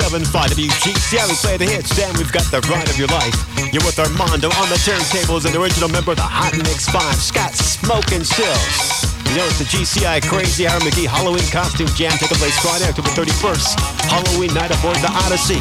Club 0.00 0.16
1075 0.16 0.56
WGCI. 0.56 1.28
We 1.28 1.36
play 1.44 1.56
the 1.60 1.68
hits, 1.68 1.92
and 2.00 2.16
we've 2.16 2.32
got 2.32 2.48
the 2.48 2.64
ride 2.72 2.88
of 2.88 2.96
your 2.96 3.12
life. 3.12 3.36
You're 3.68 3.84
with 3.84 4.00
Armando 4.00 4.48
on 4.56 4.72
the 4.72 4.80
turntables, 4.80 5.44
an 5.44 5.52
original 5.52 5.92
member 5.92 6.16
of 6.16 6.20
the 6.20 6.24
Hot 6.24 6.56
Mix 6.56 6.88
5, 6.88 6.96
Scott 7.20 7.52
Smoking 7.52 8.24
Silz. 8.24 9.04
You 9.28 9.36
know, 9.36 9.44
it's 9.44 9.60
the 9.60 9.68
GCI 9.68 10.24
Crazy 10.24 10.64
Aaron 10.64 10.80
McGee 10.80 11.04
Halloween 11.04 11.44
Costume 11.52 11.92
Jam 11.92 12.16
taking 12.16 12.40
place 12.40 12.56
Friday, 12.64 12.88
October 12.88 13.12
31st. 13.12 13.76
Halloween 14.08 14.56
night 14.56 14.72
aboard 14.72 14.96
the 15.04 15.12
Odyssey. 15.28 15.60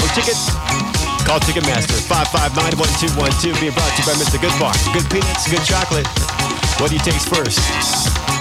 For 0.00 0.08
tickets, 0.16 0.48
call 1.28 1.44
Ticketmaster 1.44 2.00
559-1212. 2.08 3.52
Being 3.60 3.76
brought 3.76 3.92
to 3.92 4.00
you 4.00 4.08
by 4.08 4.16
Mr. 4.16 4.40
Goodbar. 4.40 4.72
Good 4.96 5.04
peanuts, 5.12 5.44
good 5.44 5.64
chocolate. 5.68 6.08
What 6.80 6.88
do 6.88 6.96
you 6.96 7.04
taste 7.04 7.28
first? 7.28 7.60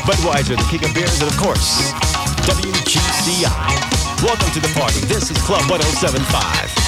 Budweiser, 0.07 0.55
the 0.55 0.67
king 0.71 0.87
of 0.87 0.95
beers, 0.95 1.19
and 1.19 1.27
of 1.27 1.35
course, 1.35 1.91
WGCI. 2.47 3.92
Welcome 4.23 4.51
to 4.51 4.61
the 4.61 4.73
party. 4.79 5.01
This 5.01 5.29
is 5.31 5.37
Club 5.39 5.69
1075. 5.69 6.82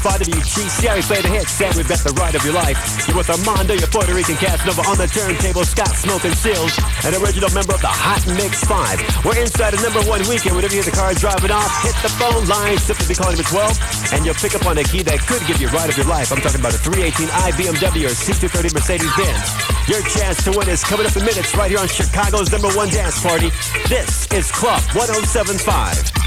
107, 0.00 0.32
5 0.34 0.44
WGCI. 0.44 0.96
We 0.96 1.02
play 1.02 1.20
the 1.20 1.28
hits, 1.28 1.60
and 1.60 1.74
we've 1.76 1.88
got 1.88 2.00
the 2.00 2.12
ride 2.16 2.34
of 2.34 2.42
your 2.44 2.54
life. 2.54 2.78
You're 3.06 3.16
with 3.16 3.30
Armando, 3.30 3.74
your 3.74 3.88
Puerto 3.88 4.12
Rican 4.14 4.36
Casanova 4.36 4.82
on 4.88 4.96
the 4.96 5.06
turntable, 5.06 5.64
Scott 5.64 5.92
Smoking 5.96 6.32
Silz, 6.32 6.72
an 7.04 7.12
original 7.20 7.50
member 7.52 7.74
of 7.74 7.82
the 7.82 7.90
Hot 7.90 8.22
Mix 8.36 8.64
5. 8.64 9.24
We're 9.24 9.40
inside 9.40 9.74
a 9.74 9.80
number 9.82 10.00
one 10.08 10.24
weekend. 10.28 10.56
Whenever 10.56 10.74
you 10.74 10.82
hear 10.82 10.90
the 10.90 10.96
car 10.96 11.12
driving 11.14 11.52
off, 11.52 11.70
hit 11.84 11.96
the 12.00 12.12
phone 12.16 12.44
line, 12.48 12.78
simply 12.78 13.06
be 13.08 13.16
calling 13.16 13.38
at 13.38 13.48
12, 13.48 14.16
and 14.16 14.24
you'll 14.24 14.40
pick 14.40 14.56
up 14.56 14.64
on 14.66 14.78
a 14.78 14.84
key 14.84 15.02
that 15.04 15.20
could 15.28 15.42
give 15.46 15.60
you 15.60 15.68
ride 15.72 15.90
of 15.90 15.96
your 15.96 16.08
life. 16.08 16.32
I'm 16.32 16.40
talking 16.40 16.60
about 16.60 16.74
a 16.74 16.80
318i 16.80 17.50
BMW 17.56 18.08
or 18.08 18.14
C230 18.16 18.72
Mercedes-Benz. 18.72 19.46
Your 19.88 20.02
chance 20.06 20.44
to 20.44 20.50
win 20.56 20.68
is 20.68 20.84
coming 20.84 21.06
up 21.06 21.16
in 21.16 21.24
minutes 21.24 21.52
right 21.56 21.70
here 21.70 21.80
on 21.80 21.88
Chicago's 21.88 22.50
number 22.52 22.70
one 22.72 22.88
dance 22.88 23.20
party. 23.20 23.50
This 23.88 24.30
is 24.32 24.50
Club 24.52 24.80
1075. 24.94 26.19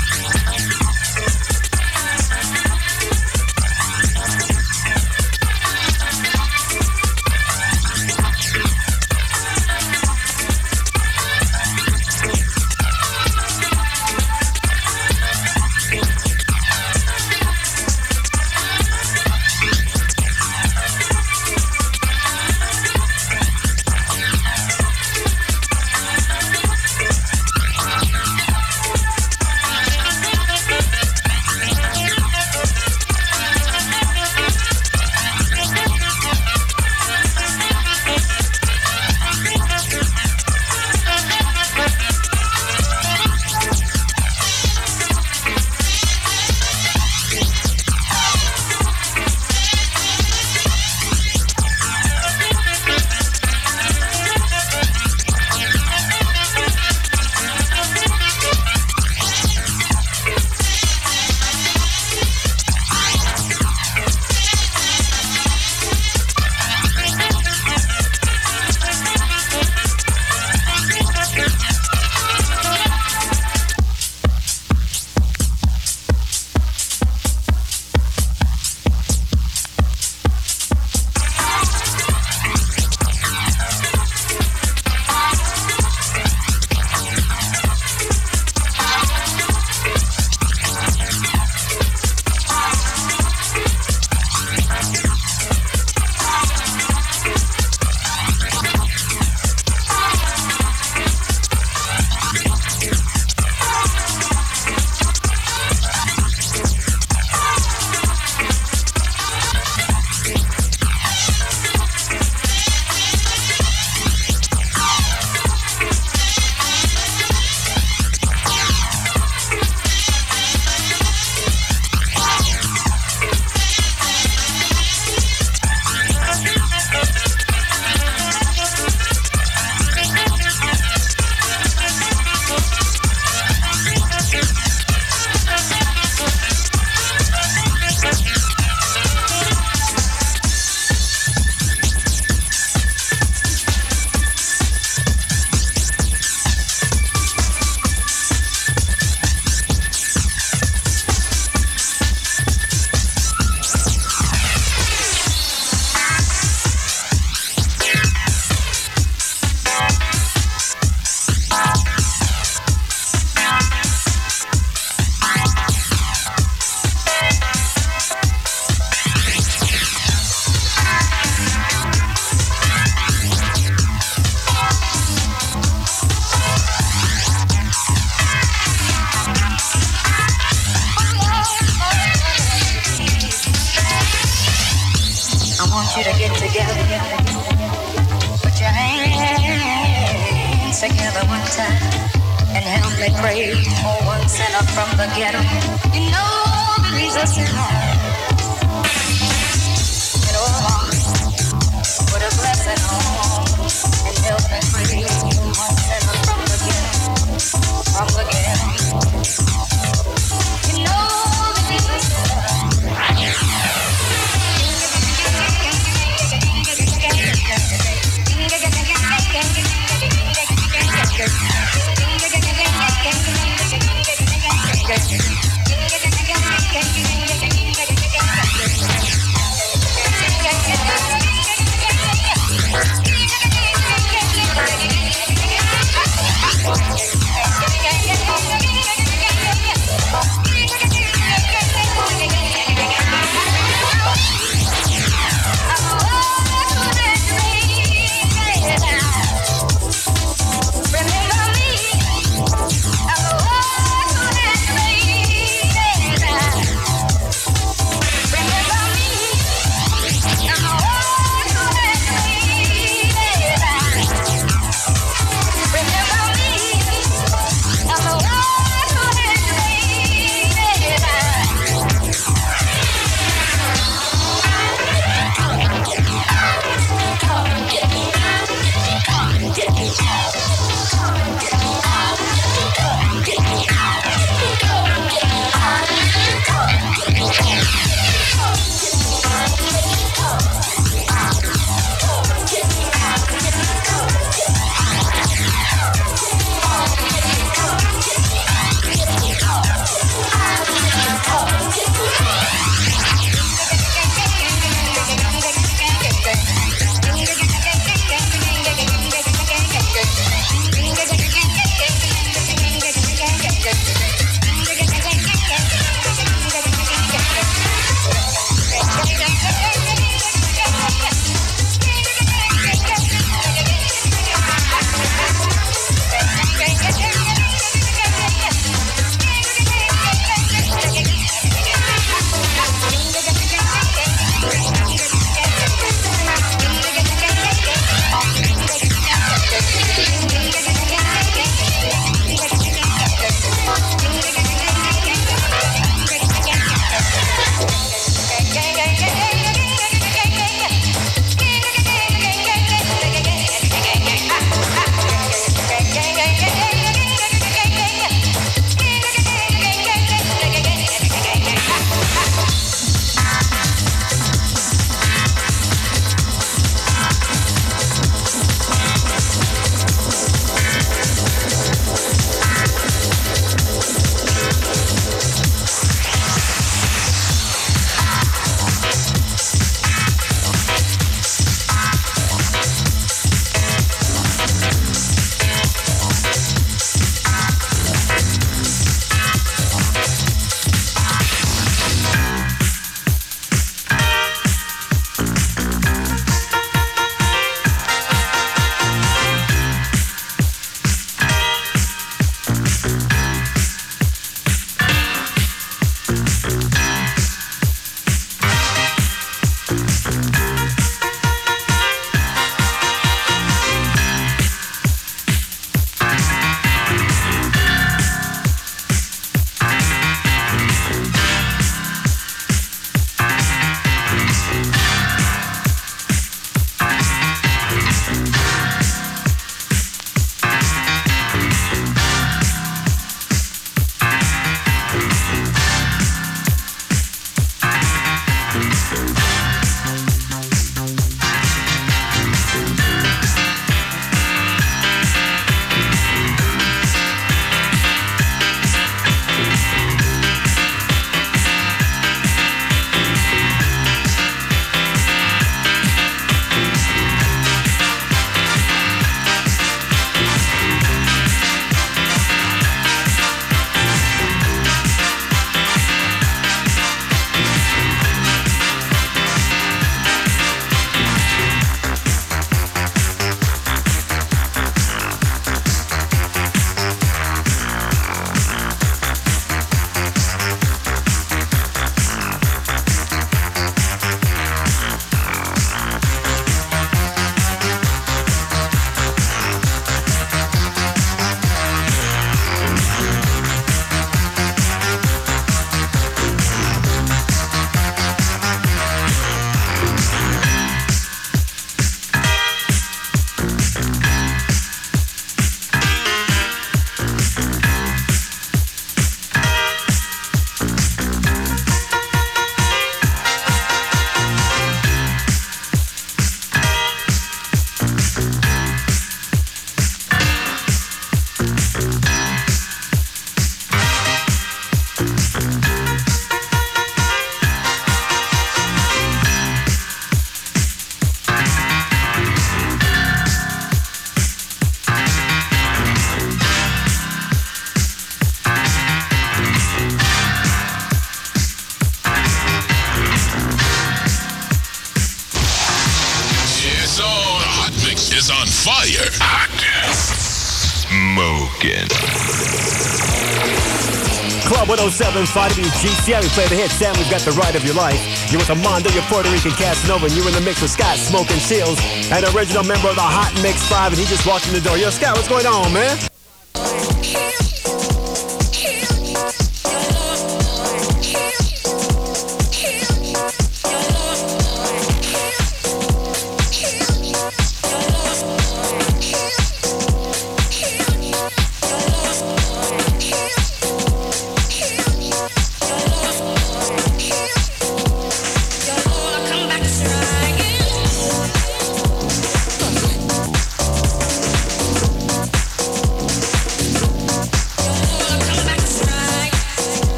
Club 554.63 554.80
107, 554.80 555.26
5 555.26 555.52
GCI. 555.52 556.21
We 556.21 556.30
play 556.30 556.47
the 556.47 556.56
hit. 556.56 556.71
Sam, 556.71 556.95
we've 556.95 557.12
got 557.12 557.19
the 557.19 557.32
ride 557.32 557.58
of 557.58 557.65
your 557.65 557.76
life. 557.76 557.99
You're 558.32 558.39
with 558.39 558.49
Armando, 558.49 558.89
your 558.91 559.04
Puerto 559.12 559.30
Rican 559.30 559.52
Casanova, 559.52 560.06
and 560.06 560.15
you're 560.15 560.26
in 560.26 560.34
the 560.34 560.39
mix 560.39 560.62
with 560.62 560.71
Scott 560.71 560.95
Smoking 560.95 561.36
Silz, 561.36 561.76
an 562.15 562.23
original 562.34 562.63
member 562.63 562.88
of 562.88 562.95
the 562.95 563.04
Hot 563.04 563.34
Mix 563.43 563.60
5, 563.67 563.91
and 563.91 563.99
he 563.99 564.06
just 564.06 564.26
walked 564.26 564.47
in 564.47 564.54
the 564.54 564.62
door. 564.62 564.78
Yo, 564.78 564.89
Scott, 564.89 565.17
what's 565.17 565.28
going 565.28 565.45
on, 565.45 565.73
man? 565.73 567.43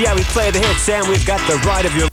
WGCI. 0.00 0.16
We 0.16 0.24
play 0.24 0.50
the 0.50 0.58
hits, 0.58 0.88
and 0.88 1.06
we've 1.08 1.26
got 1.26 1.40
the 1.48 1.56
ride 1.66 1.86
of 1.86 1.94
your. 1.96 2.09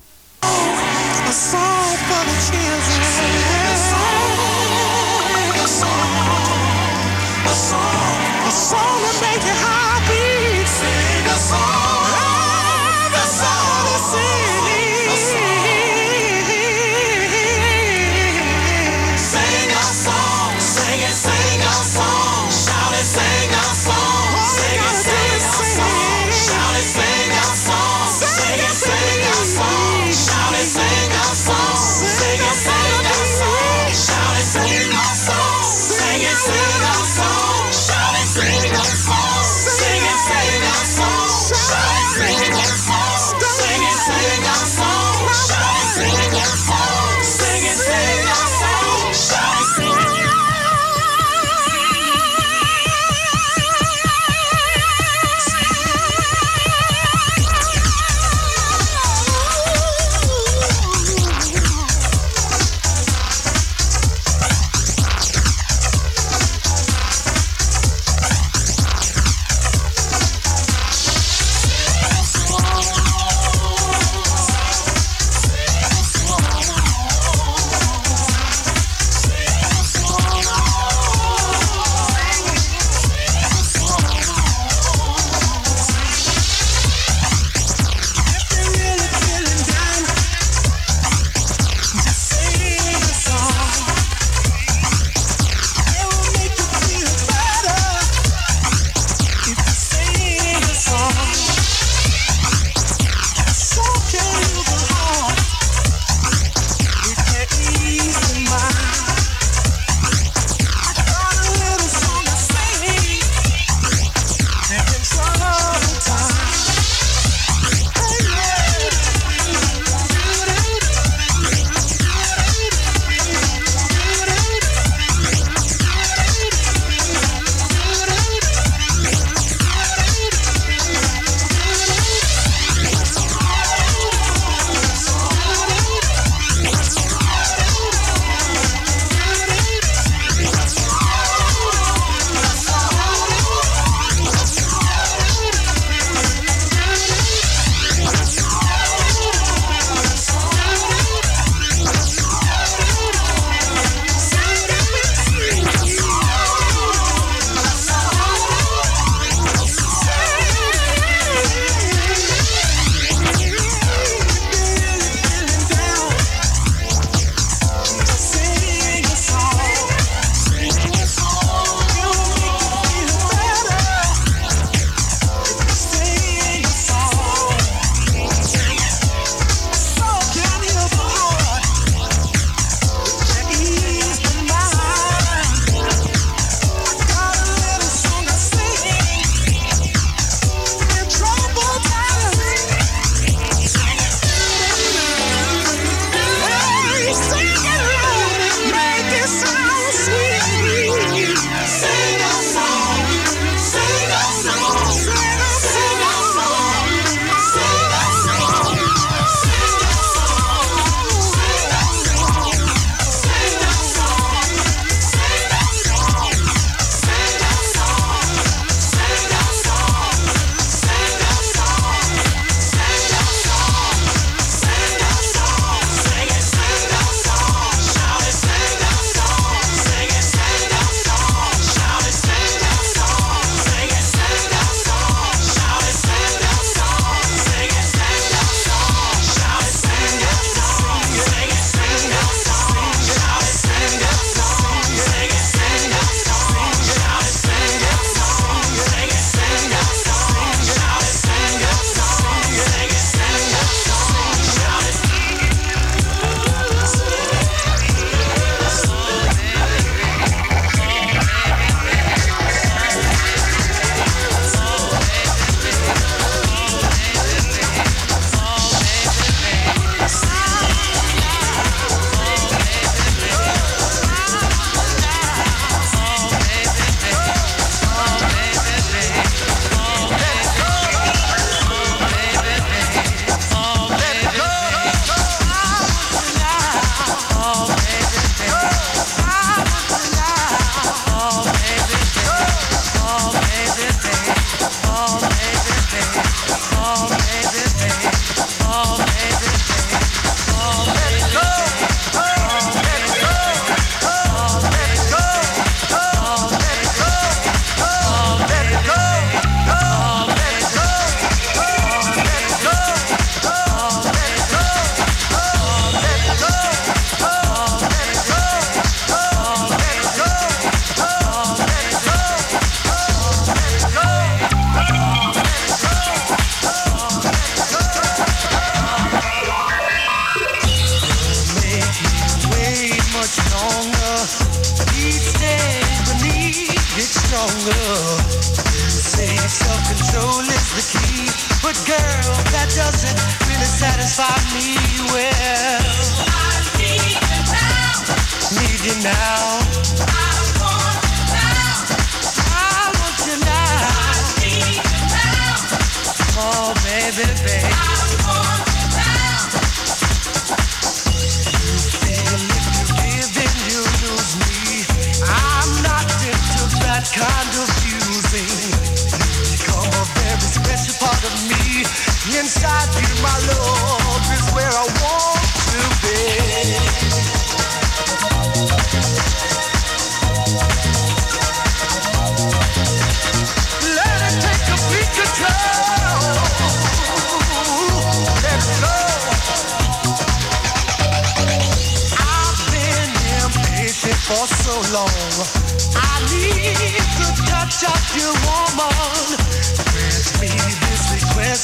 inside 372.47 372.95
you, 372.95 373.21
my 373.21 373.37
love. 373.47 373.76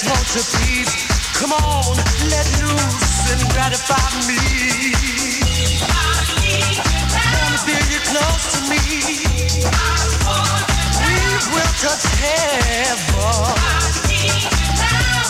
won't 0.05 0.35
you 0.35 0.41
please 0.57 0.91
come 1.39 1.53
on, 1.53 1.95
let 2.29 2.47
loose 2.61 3.31
and 3.31 3.41
gratify 3.53 4.09
me? 4.27 4.39
Wanna 7.43 7.59
feel 7.65 7.85
you 7.93 7.99
close 8.11 8.45
to 8.53 8.59
me? 8.69 8.79
We 11.03 11.15
will 11.53 11.73
touch 11.83 12.05
heaven. 12.19 13.53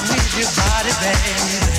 Need 0.10 0.32
your 0.38 0.50
body, 0.58 0.94
baby. 1.02 1.73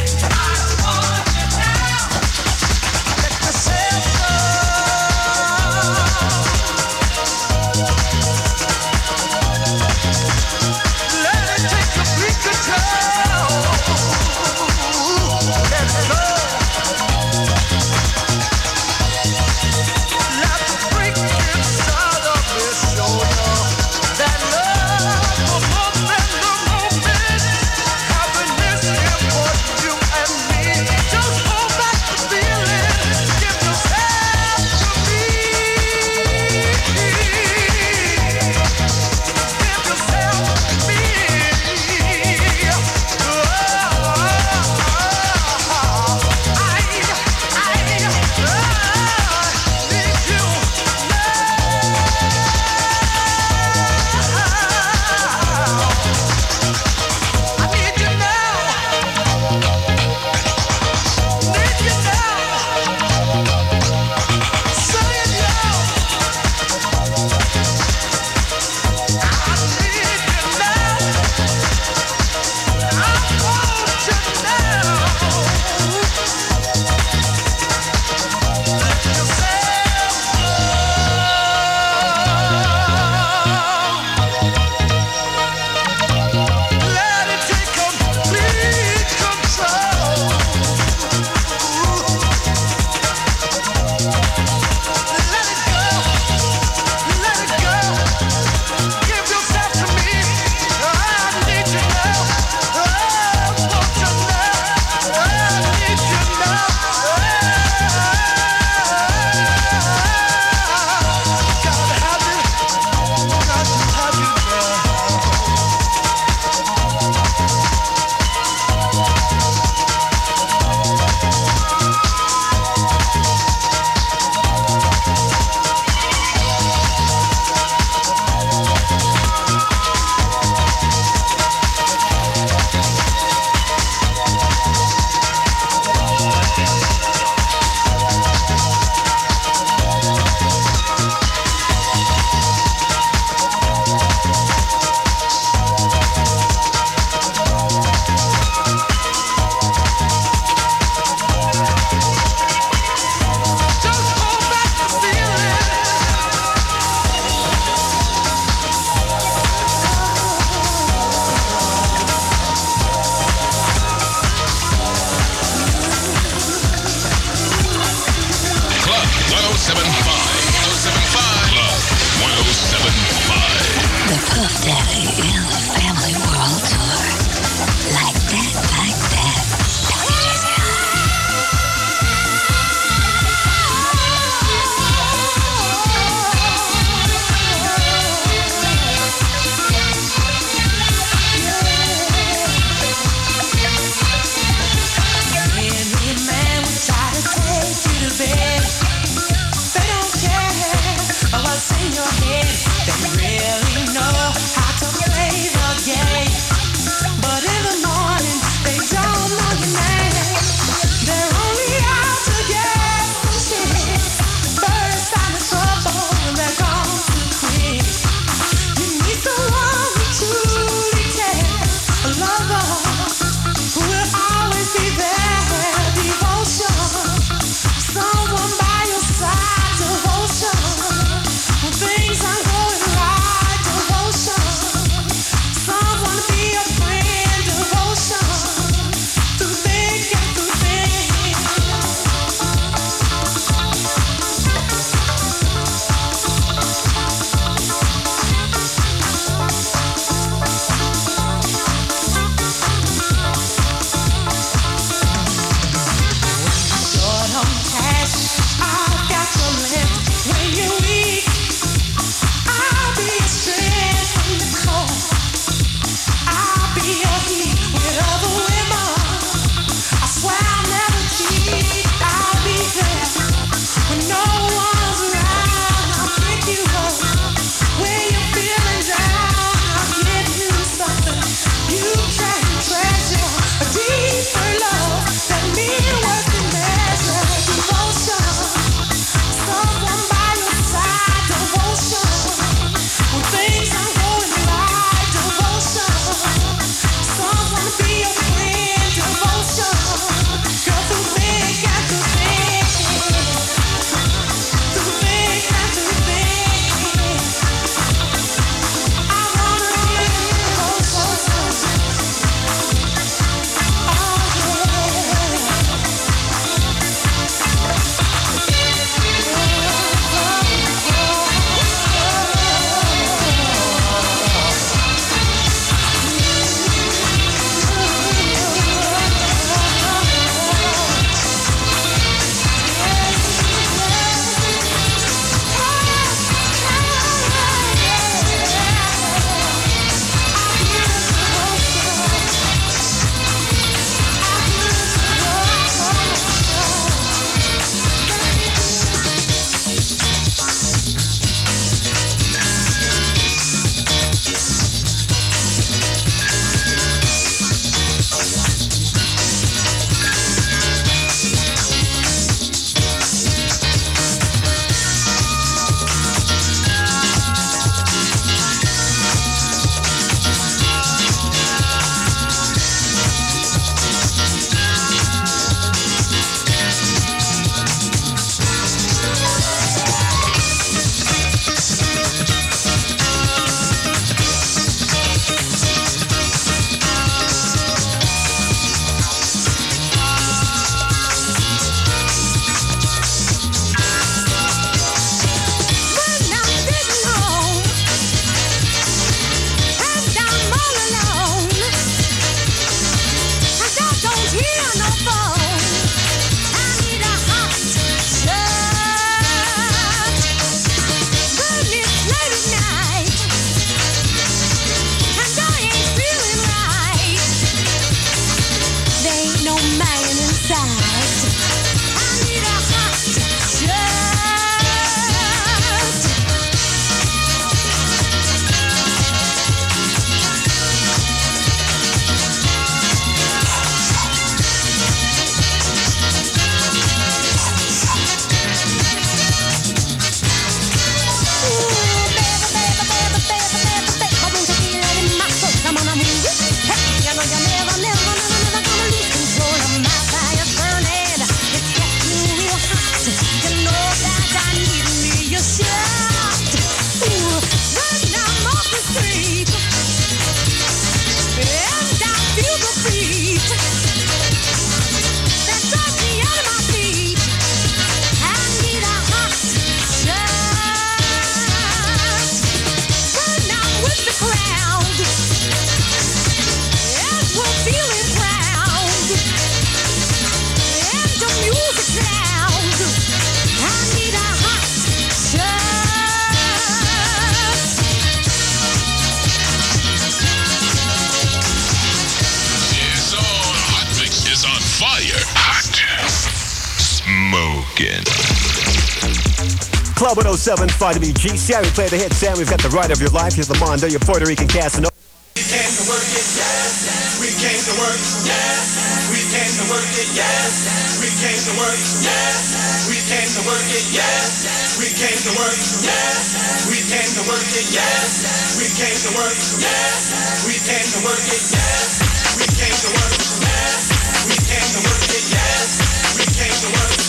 Club 500.15 500.31
107, 500.31 500.71
find 500.79 501.03
me 501.03 501.11
GCI. 501.11 501.59
We 501.59 501.75
play 501.75 501.91
the 501.91 501.99
hits 501.99 502.23
and 502.23 502.39
we've 502.39 502.47
got 502.47 502.63
the 502.63 502.71
ride 502.71 502.95
of 502.95 503.03
your 503.03 503.11
life. 503.11 503.35
Here's 503.35 503.51
Lamont, 503.51 503.83
your 503.83 503.99
Puerto 503.99 504.23
Rican 504.23 504.47
Casanova. 504.47 504.95
We 505.35 505.43
came 505.43 505.75
to 505.75 505.85
work 505.91 506.07
it, 506.07 506.29
yes. 506.39 507.19
We 507.19 507.35
came 507.35 507.59
to 507.59 507.75
work, 507.83 507.99
yes. 508.23 509.11
We 509.11 509.27
came 509.35 509.51
to 509.59 509.67
work 509.75 509.91
it, 509.99 510.07
yes. 510.15 511.03
We 511.03 511.11
came 511.19 511.35
to 511.35 511.53
work, 511.59 511.83
yes. 512.07 512.47
We 512.87 513.03
came 513.11 513.27
to 513.27 513.43
work 513.43 513.67
it, 513.75 513.87
yes. 513.91 514.47
We 514.79 514.87
came 514.95 515.19
to 515.19 515.35
work, 515.35 515.59
yes. 515.83 516.39
We 516.71 516.79
came 516.87 517.11
to 517.11 517.23
work 517.27 517.51
it, 517.51 517.67
yes. 517.75 518.23
We 518.55 518.71
came 518.71 518.95
to 518.95 519.11
work, 519.19 519.35
yes. 519.35 520.15
We 520.47 520.55
came 520.63 520.87
to 520.95 521.01
work 521.03 521.27
it, 521.27 521.43
yes. 521.43 521.91
We 522.39 522.47
came 522.55 522.71
to 522.71 522.91
work, 523.03 523.19
yes. 523.19 523.83
We 524.31 524.39
came 524.47 524.63
to 524.63 524.79
work 524.79 525.11
it, 525.11 525.27
yes. 525.27 525.83
We 526.15 526.23
came 526.39 526.55
to 526.55 526.71
work, 526.71 527.04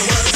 We 0.00 0.06
came 0.06 0.29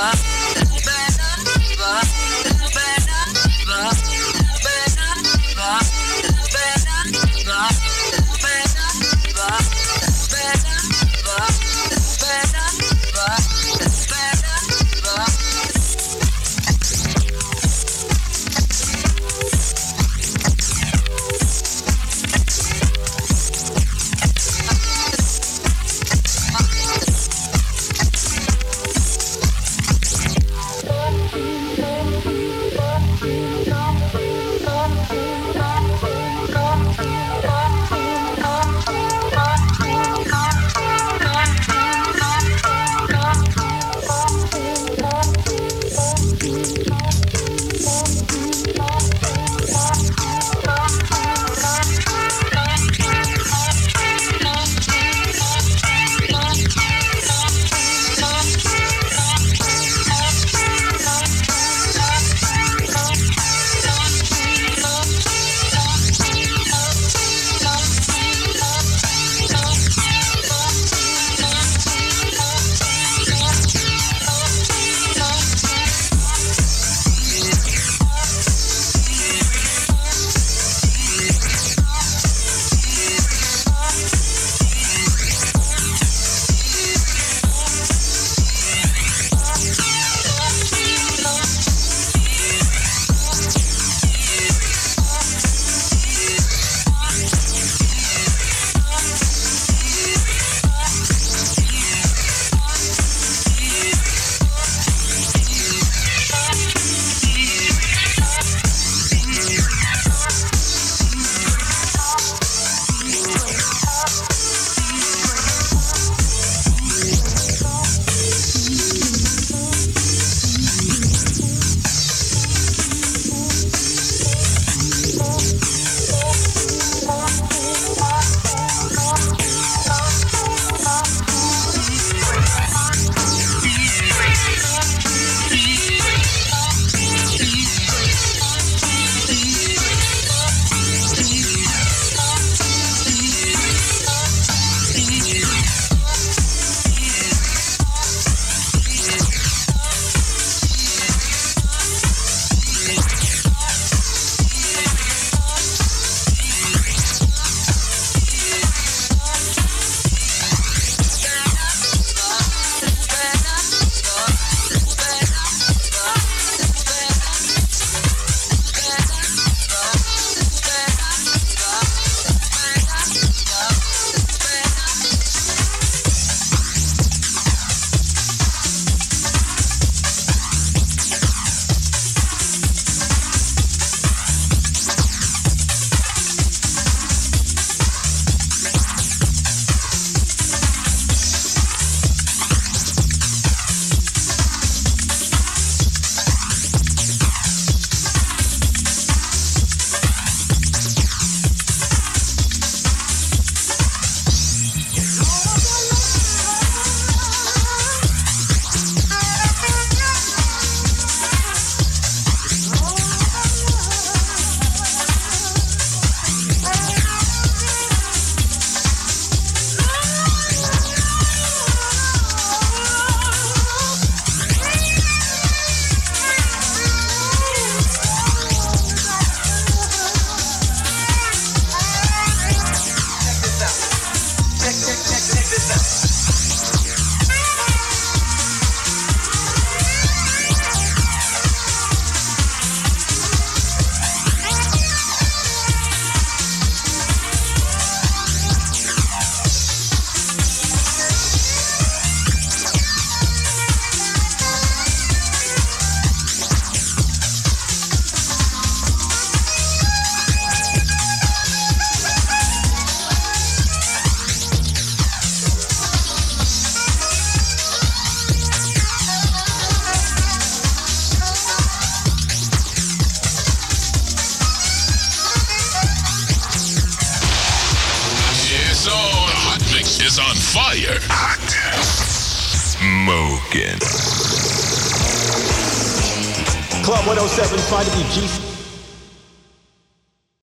up. 0.00 0.39